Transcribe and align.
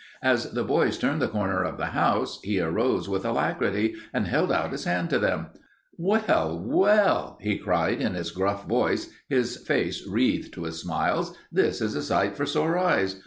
As 0.23 0.53
the 0.53 0.63
boys 0.63 0.97
turned 0.97 1.21
the 1.21 1.27
corner 1.27 1.61
of 1.63 1.77
the 1.77 1.91
house 1.93 2.39
he 2.43 2.59
arose 2.59 3.07
with 3.07 3.23
alacrity 3.23 3.93
and 4.11 4.25
held 4.25 4.51
out 4.51 4.71
his 4.71 4.85
hand 4.85 5.11
to 5.11 5.19
them. 5.19 5.51
"Well, 5.95 6.59
well," 6.59 7.37
he 7.39 7.59
cried 7.59 8.01
in 8.01 8.15
his 8.15 8.31
gruff 8.31 8.65
voice, 8.67 9.11
his 9.29 9.57
face 9.57 10.03
wreathed 10.09 10.57
with 10.57 10.73
smiles, 10.75 11.37
"this 11.51 11.81
is 11.81 11.93
a 11.93 12.01
sight 12.01 12.35
for 12.35 12.47
sore 12.47 12.79
eyes. 12.79 13.17